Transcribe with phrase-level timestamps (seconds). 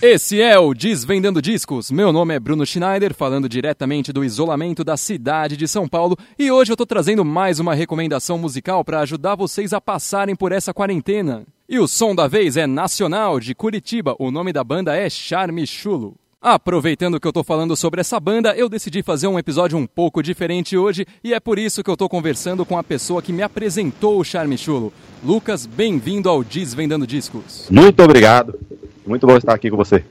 [0.00, 1.90] Esse é o Desvendando Discos.
[1.90, 6.52] Meu nome é Bruno Schneider, falando diretamente do isolamento da cidade de São Paulo, e
[6.52, 10.72] hoje eu tô trazendo mais uma recomendação musical para ajudar vocês a passarem por essa
[10.72, 11.44] quarentena.
[11.68, 14.14] E o som da vez é nacional de Curitiba.
[14.20, 16.14] O nome da banda é Charme Chulo.
[16.40, 20.22] Aproveitando que eu tô falando sobre essa banda, eu decidi fazer um episódio um pouco
[20.22, 23.42] diferente hoje e é por isso que eu tô conversando com a pessoa que me
[23.42, 24.92] apresentou o Charme Chulo.
[25.24, 27.66] Lucas, bem-vindo ao Desvendando Discos.
[27.68, 28.56] Muito obrigado.
[29.08, 30.04] Muito bom estar aqui com você.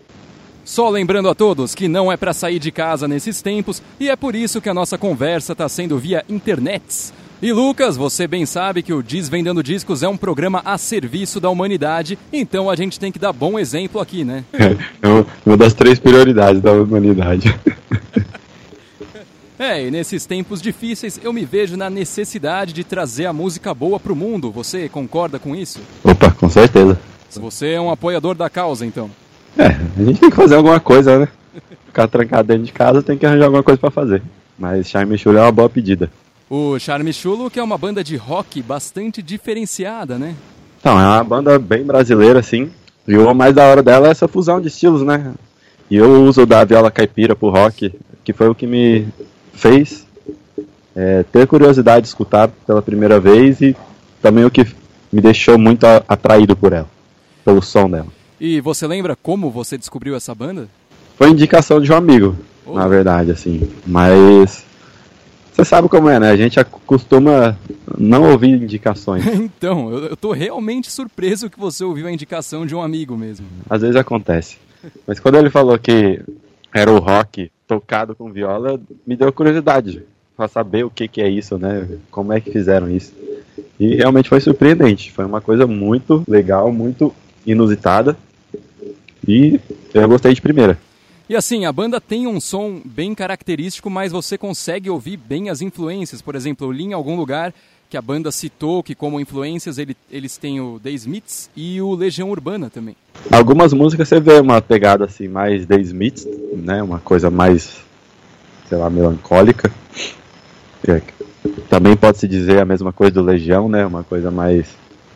[0.66, 4.16] Só lembrando a todos que não é para sair de casa nesses tempos e é
[4.18, 7.14] por isso que a nossa conversa está sendo via internet.
[7.42, 11.50] E Lucas, você bem sabe que o Desvendando Discos é um programa a serviço da
[11.50, 14.44] humanidade, então a gente tem que dar bom exemplo aqui, né?
[15.02, 15.08] É
[15.46, 17.56] uma das três prioridades da humanidade.
[19.60, 24.00] É, e nesses tempos difíceis eu me vejo na necessidade de trazer a música boa
[24.00, 24.52] pro mundo.
[24.52, 25.82] Você concorda com isso?
[26.04, 27.00] Opa, com certeza.
[27.36, 29.10] Você é um apoiador da causa, então.
[29.58, 31.28] É, a gente tem que fazer alguma coisa, né?
[31.86, 34.22] Ficar trancado dentro de casa tem que arranjar alguma coisa para fazer.
[34.58, 36.10] Mas Charme Chulo é uma boa pedida.
[36.50, 40.36] O Charme Chulo, que é uma banda de rock bastante diferenciada, né?
[40.80, 42.70] Então, é uma banda bem brasileira, assim.
[43.08, 45.34] E o mais da hora dela é essa fusão de estilos, né?
[45.90, 47.94] E eu uso da viola caipira pro rock,
[48.24, 49.08] que foi o que me
[49.54, 50.06] fez
[50.98, 53.76] é, ter curiosidade de escutar pela primeira vez e
[54.20, 54.66] também o que
[55.12, 56.88] me deixou muito atraído por ela,
[57.48, 58.08] pelo som dela.
[58.42, 60.68] E você lembra como você descobriu essa banda?
[61.16, 62.74] Foi indicação de um amigo, oh.
[62.74, 63.72] na verdade, assim.
[63.86, 64.66] Mas
[65.54, 66.30] você sabe como é, né?
[66.30, 67.58] A gente costuma
[67.98, 69.26] não ouvir indicações.
[69.34, 73.48] então, eu, eu tô realmente surpreso que você ouviu a indicação de um amigo mesmo.
[73.70, 74.58] Às vezes acontece.
[75.08, 76.22] Mas quando ele falou que
[76.74, 80.04] era o rock tocado com viola, me deu curiosidade
[80.36, 81.88] para saber o que, que é isso, né?
[82.12, 83.14] Como é que fizeram isso.
[83.80, 85.14] E realmente foi surpreendente.
[85.14, 87.14] Foi uma coisa muito legal, muito
[87.48, 88.16] inusitada.
[89.28, 89.60] E
[89.94, 90.78] eu gostei de primeira.
[91.30, 95.62] E assim, a banda tem um som bem característico, mas você consegue ouvir bem as
[95.62, 96.22] influências.
[96.22, 97.54] Por exemplo, eu li em algum lugar
[97.90, 101.96] que a banda citou que como influências ele, eles têm o The Smiths e o
[101.96, 102.96] Legião Urbana também.
[103.32, 107.78] Algumas músicas você vê uma pegada assim mais The Smiths, né, uma coisa mais
[108.68, 109.72] sei lá, melancólica.
[110.88, 111.02] É,
[111.70, 114.68] também pode se dizer a mesma coisa do Legião, né, uma coisa mais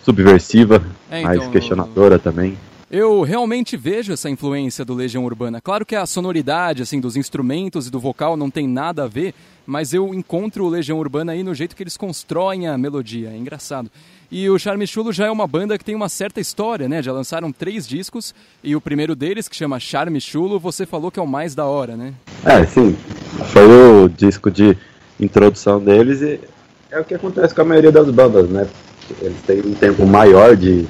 [0.04, 2.58] subversiva, é, então, mais questionadora também.
[2.90, 5.62] Eu realmente vejo essa influência do Legião Urbana.
[5.62, 9.34] Claro que a sonoridade assim dos instrumentos e do vocal não tem nada a ver,
[9.66, 13.30] mas eu encontro o Legião Urbana aí no jeito que eles constroem a melodia.
[13.30, 13.90] É engraçado.
[14.30, 17.02] E o Charme Chulo já é uma banda que tem uma certa história, né?
[17.02, 21.20] Já lançaram três discos e o primeiro deles, que chama Charme Chulo, você falou que
[21.20, 22.14] é o mais da hora, né?
[22.44, 22.94] É, sim.
[23.54, 24.78] Foi o disco de
[25.18, 26.42] introdução deles e
[26.92, 28.68] é o que acontece com a maioria das bandas, né?
[29.22, 30.86] Eles têm um tempo maior de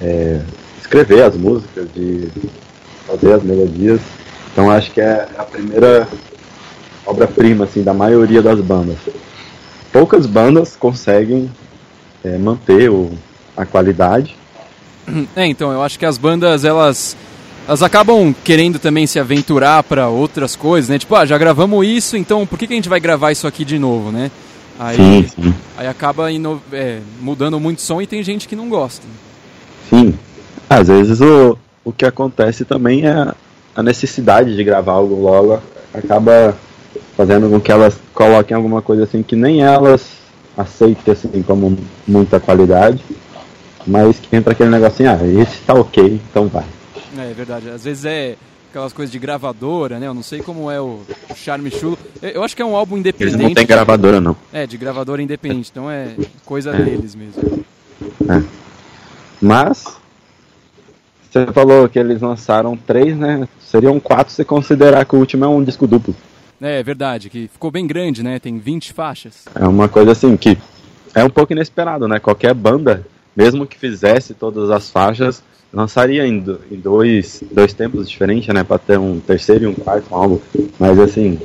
[0.00, 0.40] é,
[0.80, 2.28] escrever as músicas, de
[3.06, 4.00] fazer as melodias.
[4.52, 6.08] Então acho que é a primeira
[7.06, 8.96] obra-prima assim, da maioria das bandas.
[9.92, 11.50] Poucas bandas conseguem
[12.24, 13.10] é, manter o,
[13.56, 14.36] a qualidade.
[15.36, 17.16] É, então, eu acho que as bandas, elas,
[17.68, 20.98] elas acabam querendo também se aventurar para outras coisas, né?
[20.98, 23.64] Tipo, ah, já gravamos isso, então por que, que a gente vai gravar isso aqui
[23.64, 24.30] de novo, né?
[24.78, 25.54] Aí, sim, sim.
[25.76, 29.06] aí acaba ino, é, mudando muito som e tem gente que não gosta.
[29.88, 30.14] Sim,
[30.68, 33.32] às vezes o, o que acontece também é
[33.74, 35.60] a necessidade de gravar algo logo
[35.92, 36.56] acaba
[37.16, 40.06] fazendo com que elas coloquem alguma coisa assim que nem elas
[40.56, 41.76] aceitem assim como
[42.06, 43.02] muita qualidade,
[43.86, 46.64] mas que entra aquele negocinho, ah, esse tá ok, então vai.
[47.16, 48.36] É, é verdade, às vezes é
[48.74, 50.08] aquelas coisas de gravadora, né?
[50.08, 51.02] Eu não sei como é o
[51.36, 51.96] Charme Chulo.
[52.20, 53.36] Eu acho que é um álbum independente.
[53.36, 54.36] Eles não tem gravadora, não.
[54.52, 56.82] É, de gravadora independente, então é coisa é.
[56.82, 57.64] deles mesmo.
[58.28, 58.42] É.
[59.40, 59.96] Mas
[61.30, 63.48] você falou que eles lançaram três, né?
[63.60, 66.14] Seriam quatro se considerar que o último é um disco duplo.
[66.60, 68.40] É, é verdade, que ficou bem grande, né?
[68.40, 69.44] Tem 20 faixas.
[69.54, 70.58] É uma coisa assim que
[71.14, 72.18] é um pouco inesperado, né?
[72.18, 76.38] Qualquer banda, mesmo que fizesse todas as faixas, lançaria em,
[76.70, 78.62] dois, dois tempos diferentes, né?
[78.62, 80.38] Pra ter um terceiro e um quarto álbum.
[80.78, 81.38] Mas assim,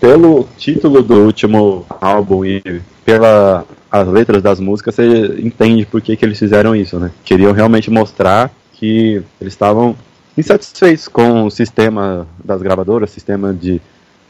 [0.00, 2.62] pelo título do último álbum e
[3.04, 7.12] pela as letras das músicas, você entende por que, que eles fizeram isso, né?
[7.24, 9.96] Queriam realmente mostrar que eles estavam
[10.36, 13.80] insatisfeitos com o sistema das gravadoras, sistema de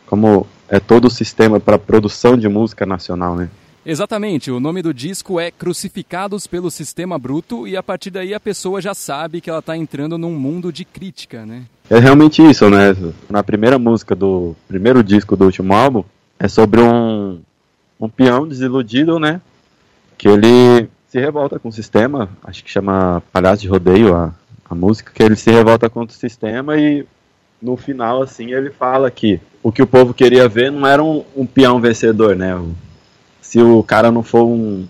[0.06, 3.48] como é todo o sistema para produção de música nacional, né?
[3.86, 8.40] Exatamente, o nome do disco é Crucificados pelo Sistema Bruto e a partir daí a
[8.40, 11.64] pessoa já sabe que ela está entrando num mundo de crítica, né?
[11.90, 12.96] É realmente isso, né?
[13.28, 16.02] Na primeira música do primeiro disco do último álbum
[16.38, 17.40] é sobre um,
[18.00, 19.42] um peão desiludido, né?
[20.16, 24.32] Que ele se revolta com o sistema, acho que chama Palhaço de Rodeio a,
[24.64, 27.04] A música que ele se revolta contra o sistema e
[27.60, 31.22] no final, assim, ele fala que o que o povo queria ver não era um,
[31.36, 32.54] um peão vencedor, né?
[33.54, 34.84] Se o cara não for um,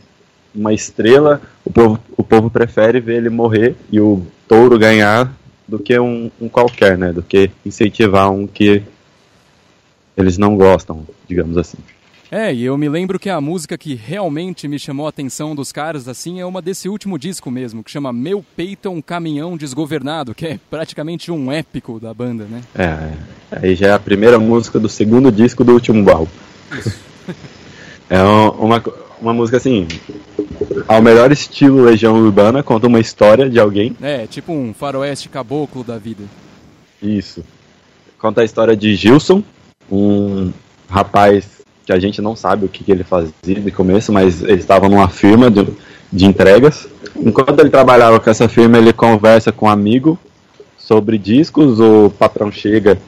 [0.54, 5.30] uma estrela, o povo, o povo prefere ver ele morrer e o touro ganhar
[5.68, 7.12] do que um, um qualquer, né?
[7.12, 8.82] Do que incentivar um que
[10.16, 11.76] eles não gostam, digamos assim.
[12.30, 15.70] É, e eu me lembro que a música que realmente me chamou a atenção dos
[15.70, 19.58] caras, assim, é uma desse último disco mesmo, que chama Meu Peito é um Caminhão
[19.58, 22.62] Desgovernado, que é praticamente um épico da banda, né?
[22.74, 23.14] É, é.
[23.50, 26.32] aí já é a primeira música do segundo disco do último álbum.
[28.08, 28.82] É uma,
[29.20, 29.86] uma música assim,
[30.86, 33.96] ao melhor estilo Legião Urbana, conta uma história de alguém.
[34.02, 36.24] É, tipo um faroeste caboclo da vida.
[37.02, 37.44] Isso.
[38.18, 39.42] Conta a história de Gilson,
[39.90, 40.52] um
[40.88, 44.54] rapaz que a gente não sabe o que, que ele fazia de começo, mas ele
[44.54, 45.66] estava numa firma de,
[46.10, 46.88] de entregas.
[47.16, 50.18] Enquanto ele trabalhava com essa firma, ele conversa com um amigo
[50.78, 52.98] sobre discos, o patrão chega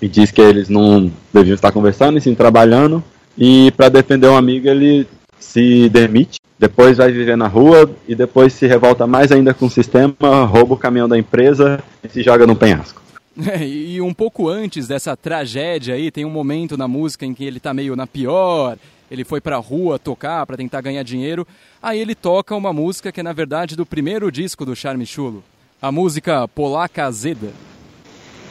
[0.00, 3.02] e diz que eles não deviam estar conversando e sim trabalhando,
[3.36, 5.06] e para defender um amigo ele
[5.38, 9.70] se demite, depois vai viver na rua e depois se revolta mais ainda com o
[9.70, 13.02] sistema, rouba o caminhão da empresa e se joga no penhasco.
[13.50, 17.42] É, e um pouco antes dessa tragédia aí, tem um momento na música em que
[17.42, 18.76] ele tá meio na pior,
[19.10, 21.46] ele foi pra rua tocar para tentar ganhar dinheiro,
[21.82, 25.42] aí ele toca uma música que é na verdade do primeiro disco do Charme Chulo,
[25.80, 27.52] a música Polaca Azeda.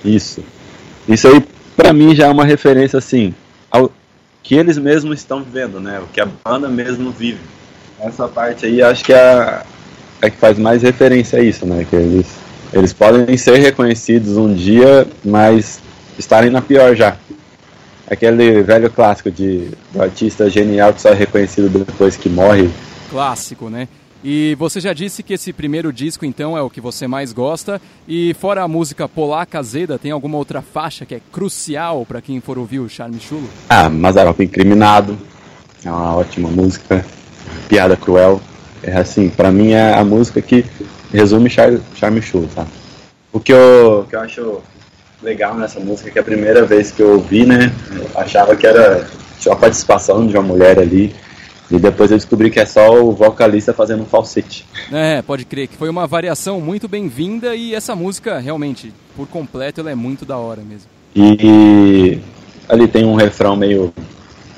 [0.03, 0.43] Isso.
[1.07, 1.45] Isso aí
[1.75, 3.35] para mim já é uma referência assim
[3.69, 3.91] ao
[4.43, 5.99] que eles mesmos estão vivendo, né?
[5.99, 7.41] O que a banda mesmo vive.
[7.99, 9.63] Essa parte aí acho que é,
[10.21, 11.85] é que faz mais referência a isso, né?
[11.89, 12.27] Que eles
[12.73, 15.81] eles podem ser reconhecidos um dia, mas
[16.17, 17.17] estarem na pior já.
[18.09, 22.69] Aquele velho clássico de do artista genial que só é reconhecido depois que morre.
[23.09, 23.87] Clássico, né?
[24.23, 27.81] E você já disse que esse primeiro disco, então, é o que você mais gosta.
[28.07, 32.39] E fora a música Polaca Azeda, tem alguma outra faixa que é crucial para quem
[32.39, 33.49] for ouvir o Charme Chulo?
[33.69, 35.17] Ah, Mazarop Incriminado.
[35.83, 37.05] É uma ótima música.
[37.67, 38.39] Piada Cruel.
[38.83, 40.65] É assim, para mim é a música que
[41.11, 42.65] resume Charme, Charme Show, tá?
[43.31, 44.61] O que eu, que eu acho
[45.21, 48.65] legal nessa música é que a primeira vez que eu ouvi, né, eu achava que
[48.65, 49.07] era
[49.39, 51.13] tinha uma participação de uma mulher ali,
[51.71, 54.65] e depois eu descobri que é só o vocalista fazendo um falsete.
[54.91, 59.79] É, pode crer que foi uma variação muito bem-vinda e essa música realmente, por completo,
[59.79, 60.89] ela é muito da hora mesmo.
[61.15, 62.19] E
[62.67, 63.93] ali tem um refrão meio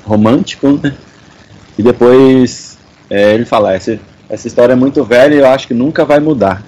[0.04, 0.92] romântico, né?
[1.78, 2.76] E depois
[3.08, 6.18] é, ele fala, esse, essa história é muito velha e eu acho que nunca vai
[6.18, 6.64] mudar.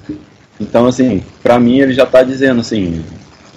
[0.60, 3.04] Então, assim, para mim ele já está dizendo assim,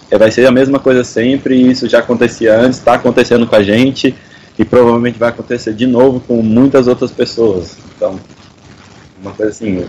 [0.09, 3.61] é, vai ser a mesma coisa sempre, isso já acontecia antes, está acontecendo com a
[3.61, 4.15] gente
[4.59, 7.77] e provavelmente vai acontecer de novo com muitas outras pessoas.
[7.95, 8.19] Então,
[9.21, 9.87] uma coisa assim,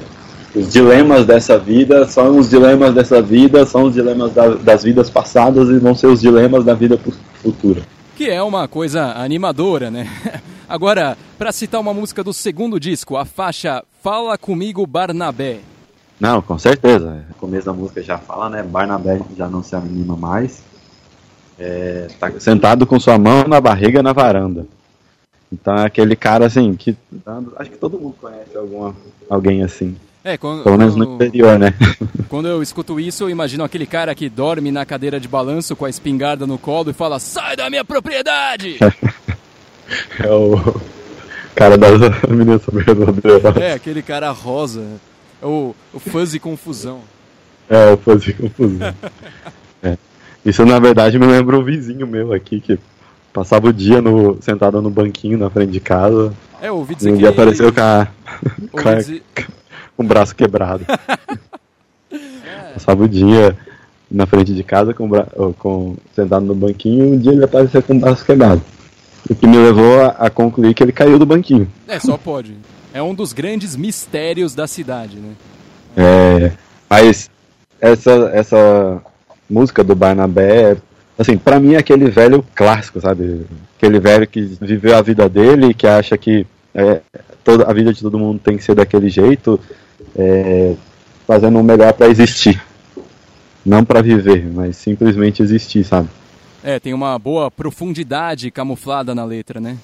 [0.55, 5.11] os dilemas dessa vida são os dilemas dessa vida, são os dilemas da, das vidas
[5.11, 6.97] passadas e vão ser os dilemas da vida
[7.43, 7.83] futura.
[8.15, 10.09] Que é uma coisa animadora, né?
[10.69, 15.59] Agora, para citar uma música do segundo disco, a faixa Fala Comigo Barnabé.
[16.21, 17.25] Não, com certeza.
[17.33, 18.63] O começo da música já fala, né?
[18.63, 20.63] Barnabé já não se anima mais.
[21.61, 24.67] É, tá sentado com sua mão na barriga na varanda.
[25.53, 26.97] Então é aquele cara assim que.
[27.57, 28.97] Acho que todo mundo conhece alguma,
[29.29, 29.95] alguém assim.
[30.25, 31.75] É, quando, Pelo menos no interior, né?
[32.29, 35.87] Quando eu escuto isso, eu imagino aquele cara que dorme na cadeira de balanço com
[35.87, 38.79] a espingarda no colo e fala: Sai da minha propriedade!
[40.21, 40.81] É o
[41.53, 41.99] cara das
[42.31, 42.63] meninas.
[43.61, 44.87] É, aquele cara rosa.
[45.43, 47.01] É o, o fuzzy confusão.
[47.69, 48.95] É, o fuzzy confusão.
[49.83, 49.99] é.
[50.45, 52.79] Isso na verdade me lembra um vizinho meu aqui que
[53.33, 56.33] passava o dia no, sentado no banquinho na frente de casa.
[56.61, 58.09] É, ouvi dizer um dia apareceu com, a,
[58.71, 59.23] com, a, dizer...
[59.97, 60.85] com o braço quebrado.
[62.75, 63.57] Passava o dia
[64.11, 65.09] na frente de casa com,
[65.59, 68.63] com, sentado no banquinho e um dia ele apareceu com o braço quebrado.
[69.29, 71.71] O que me levou a, a, concluir que ele caiu do banquinho.
[71.87, 72.57] É, só pode.
[72.93, 75.33] É um dos grandes mistérios da cidade, né?
[75.97, 76.53] É,
[76.89, 77.31] mas
[77.81, 79.03] essa, essa
[79.51, 80.77] música do Barnabé,
[81.19, 83.45] assim, para mim é aquele velho clássico, sabe?
[83.77, 87.01] Aquele velho que viveu a vida dele, que acha que é,
[87.43, 89.59] toda a vida de todo mundo tem que ser daquele jeito,
[90.17, 90.75] é,
[91.27, 92.63] fazendo o melhor para existir.
[93.67, 96.09] Não para viver, mas simplesmente existir, sabe?
[96.63, 99.77] É, tem uma boa profundidade camuflada na letra, né?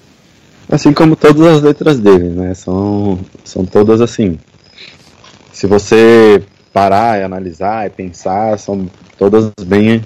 [0.69, 2.53] Assim como todas as letras dele, né?
[2.53, 4.39] São, são todas assim.
[5.53, 6.43] Se você
[6.73, 10.03] parar e analisar e pensar, são todas bem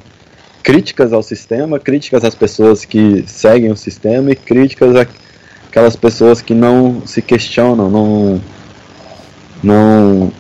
[0.63, 4.95] críticas ao sistema, críticas às pessoas que seguem o sistema e críticas
[5.67, 8.41] àquelas pessoas que não se questionam, não,
[9.63, 10.31] não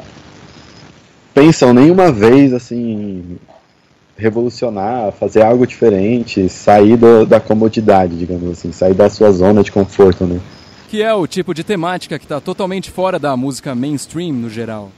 [1.33, 3.39] pensam nenhuma vez assim
[4.17, 9.71] revolucionar, fazer algo diferente, sair do, da comodidade, digamos assim, sair da sua zona de
[9.71, 10.39] conforto, né?
[10.89, 14.91] Que é o tipo de temática que está totalmente fora da música mainstream no geral.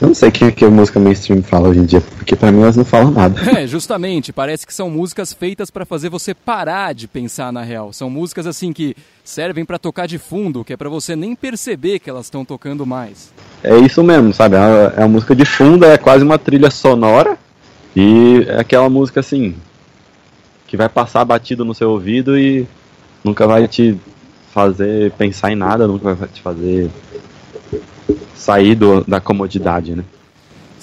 [0.00, 2.50] Eu não sei o que, que a música mainstream fala hoje em dia, porque para
[2.50, 3.40] mim elas não falam nada.
[3.54, 7.92] É, justamente, parece que são músicas feitas para fazer você parar de pensar na real.
[7.92, 12.00] São músicas assim que servem para tocar de fundo, que é para você nem perceber
[12.00, 13.32] que elas estão tocando mais.
[13.62, 14.56] É isso mesmo, sabe?
[14.56, 17.38] É uma música de fundo, é quase uma trilha sonora
[17.94, 19.54] e é aquela música assim
[20.66, 22.66] que vai passar batido no seu ouvido e
[23.22, 23.96] nunca vai te
[24.52, 26.90] fazer pensar em nada, nunca vai te fazer
[28.34, 30.04] sair do, da comodidade, né?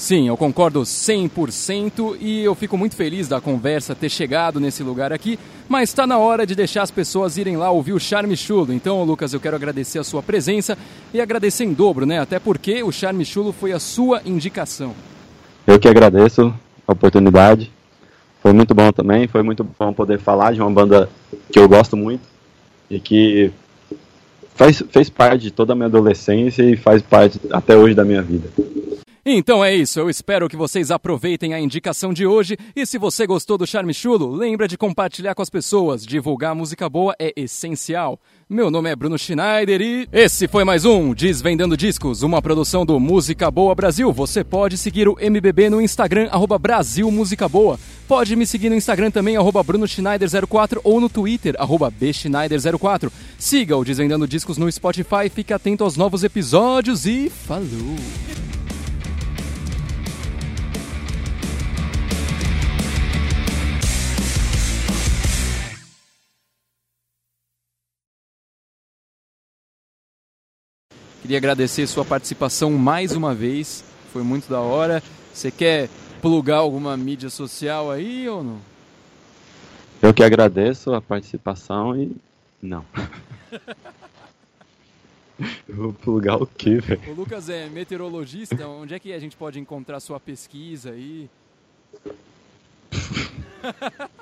[0.02, 5.14] Sim, eu concordo 100% e eu fico muito feliz da conversa ter chegado nesse lugar
[5.14, 5.38] aqui,
[5.70, 8.74] mas está na hora de deixar as pessoas irem lá ouvir o Charme Chulo.
[8.74, 10.76] Então, Lucas, eu quero agradecer a sua presença
[11.14, 12.20] e agradecer em dobro, né?
[12.20, 14.96] Até porque o Charme Chulo foi a sua indicação.
[15.68, 16.52] Eu que agradeço
[16.88, 17.72] a oportunidade.
[18.42, 21.08] Foi muito bom também, foi muito bom poder falar de uma banda
[21.52, 22.28] que eu gosto muito
[22.90, 23.52] e que
[24.62, 28.22] faz, fez parte de toda a minha adolescência e faz parte até hoje da minha
[28.22, 28.48] vida.
[29.24, 33.28] Então é isso, eu espero que vocês aproveitem a indicação de hoje e se você
[33.28, 38.20] gostou do Charme Chulo, lembra de compartilhar com as pessoas, divulgar música boa é essencial.
[38.50, 43.00] Meu nome é Bruno Schneider e esse foi mais um Desvendando Discos, uma produção do
[43.00, 44.12] Música Boa Brasil.
[44.12, 47.80] Você pode seguir o MBB no Instagram, arroba Brasil Música Boa.
[48.08, 53.12] Pode me seguir no Instagram também, arroba Bruno Schneider04 ou no Twitter, arroba Bschneider04.
[53.38, 58.41] Siga o Desvendando Discos no Spotify, fique atento aos novos episódios e falou!
[71.32, 73.86] Queria agradecer sua participação mais uma vez.
[74.12, 75.02] Foi muito da hora.
[75.34, 75.88] Você quer
[76.22, 78.60] plugar alguma mídia social aí ou não?
[80.02, 82.14] Eu que agradeço a participação e.
[82.62, 82.84] Não.
[85.70, 87.02] Eu vou plugar o quê, velho?
[87.08, 88.68] O Lucas é meteorologista.
[88.68, 91.30] Onde é que a gente pode encontrar sua pesquisa aí?